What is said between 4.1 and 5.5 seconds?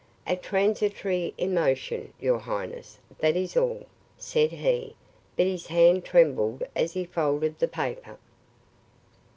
said he; but